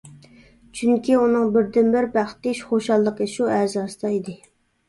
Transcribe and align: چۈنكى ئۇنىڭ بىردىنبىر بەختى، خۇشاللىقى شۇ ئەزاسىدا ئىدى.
چۈنكى 0.77 1.17
ئۇنىڭ 1.23 1.51
بىردىنبىر 1.57 2.07
بەختى، 2.17 2.57
خۇشاللىقى 2.71 3.29
شۇ 3.35 3.51
ئەزاسىدا 3.59 4.13
ئىدى. 4.19 4.37